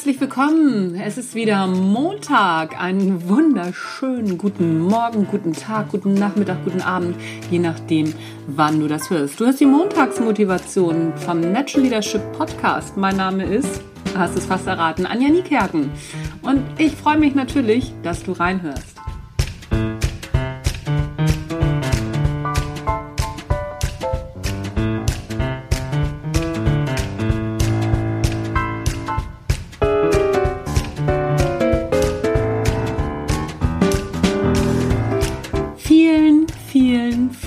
[0.00, 0.94] herzlich willkommen.
[0.94, 2.80] Es ist wieder Montag.
[2.80, 7.16] Einen wunderschönen guten Morgen, guten Tag, guten Nachmittag, guten Abend,
[7.50, 8.14] je nachdem,
[8.46, 9.38] wann du das hörst.
[9.38, 12.96] Du hast die Montagsmotivation vom Natural Leadership Podcast.
[12.96, 13.82] Mein Name ist,
[14.16, 15.90] hast es fast erraten, Anja Niekerken.
[16.40, 18.99] Und ich freue mich natürlich, dass du reinhörst.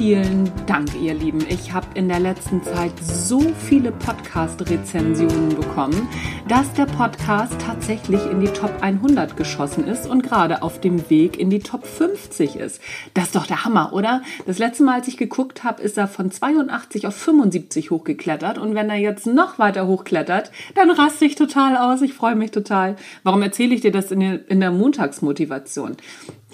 [0.00, 1.44] Vielen Dank, ihr Lieben.
[1.50, 6.08] Ich habe in der letzten Zeit so viele Podcast-Rezensionen bekommen,
[6.48, 11.38] dass der Podcast tatsächlich in die Top 100 geschossen ist und gerade auf dem Weg
[11.38, 12.80] in die Top 50 ist.
[13.12, 14.22] Das ist doch der Hammer, oder?
[14.46, 18.74] Das letzte Mal, als ich geguckt habe, ist er von 82 auf 75 hochgeklettert und
[18.74, 22.00] wenn er jetzt noch weiter hochklettert, dann raste ich total aus.
[22.00, 22.96] Ich freue mich total.
[23.22, 25.98] Warum erzähle ich dir das in der, Montagsmotivation?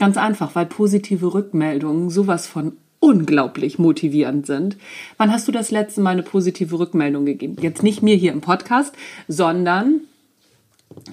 [0.01, 2.73] Ganz einfach, weil positive Rückmeldungen sowas von
[3.07, 4.77] unglaublich motivierend sind.
[5.17, 7.57] Wann hast du das letzte Mal eine positive Rückmeldung gegeben?
[7.61, 8.93] Jetzt nicht mir hier im Podcast,
[9.29, 10.01] sondern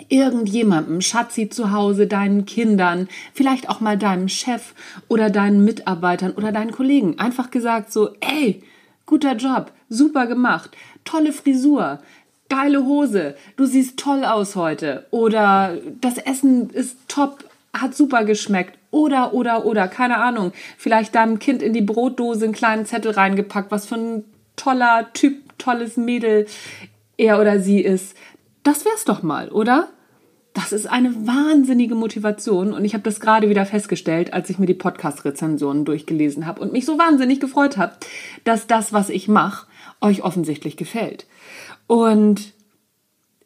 [0.09, 4.73] irgendjemandem, Schatzi zu Hause, deinen Kindern, vielleicht auch mal deinem Chef
[5.07, 7.19] oder deinen Mitarbeitern oder deinen Kollegen.
[7.19, 8.63] Einfach gesagt so, ey,
[9.05, 10.71] guter Job, super gemacht,
[11.05, 11.99] tolle Frisur,
[12.49, 18.77] geile Hose, du siehst toll aus heute oder das Essen ist top, hat super geschmeckt
[18.91, 20.51] oder, oder, oder, keine Ahnung.
[20.77, 24.23] Vielleicht deinem Kind in die Brotdose einen kleinen Zettel reingepackt, was für ein
[24.55, 26.45] toller Typ, tolles Mädel
[27.17, 28.15] er oder sie ist.
[28.61, 29.89] Das wär's doch mal, oder?
[30.53, 34.67] Das ist eine wahnsinnige Motivation und ich habe das gerade wieder festgestellt, als ich mir
[34.67, 37.93] die Podcast-Rezensionen durchgelesen habe und mich so wahnsinnig gefreut habe,
[38.43, 39.65] dass das, was ich mache,
[39.99, 41.25] euch offensichtlich gefällt.
[41.87, 42.53] Und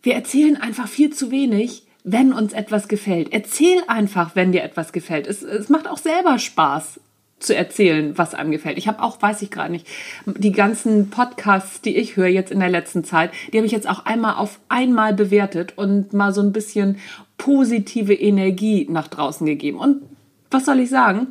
[0.01, 3.33] wir erzählen einfach viel zu wenig, wenn uns etwas gefällt.
[3.33, 5.27] Erzähl einfach, wenn dir etwas gefällt.
[5.27, 7.01] Es, es macht auch selber Spaß
[7.39, 8.77] zu erzählen, was einem gefällt.
[8.77, 9.85] Ich habe auch, weiß ich gerade nicht,
[10.25, 13.89] die ganzen Podcasts, die ich höre jetzt in der letzten Zeit, die habe ich jetzt
[13.89, 16.97] auch einmal auf einmal bewertet und mal so ein bisschen
[17.37, 19.77] positive Energie nach draußen gegeben.
[19.77, 20.01] Und
[20.49, 21.27] was soll ich sagen?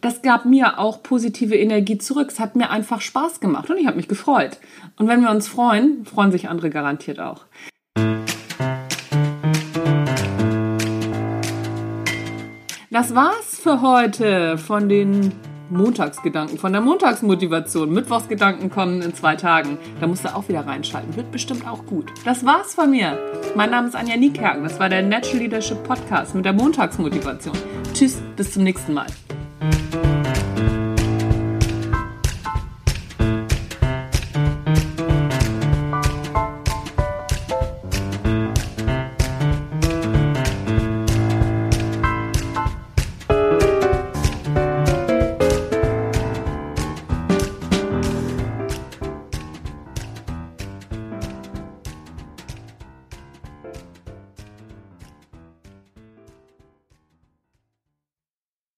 [0.00, 2.28] Das gab mir auch positive Energie zurück.
[2.30, 4.58] Es hat mir einfach Spaß gemacht und ich habe mich gefreut.
[4.96, 7.44] Und wenn wir uns freuen, freuen sich andere garantiert auch.
[12.98, 15.30] Das war's für heute von den
[15.70, 17.92] Montagsgedanken, von der Montagsmotivation.
[17.92, 19.78] Mittwochsgedanken kommen in zwei Tagen.
[20.00, 21.14] Da musst du auch wieder reinschalten.
[21.14, 22.10] Wird bestimmt auch gut.
[22.24, 23.16] Das war's von mir.
[23.54, 24.64] Mein Name ist Anja Niekerken.
[24.64, 27.56] Das war der Natural Leadership Podcast mit der Montagsmotivation.
[27.94, 29.06] Tschüss, bis zum nächsten Mal.